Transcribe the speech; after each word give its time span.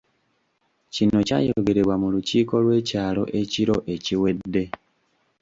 Kino 0.93 1.17
kyayogerebwa 1.27 1.95
mu 2.01 2.07
lukiiko 2.13 2.55
lw'ekyalo 2.63 3.23
ekiro 3.41 3.75
ekiwedde. 3.95 4.63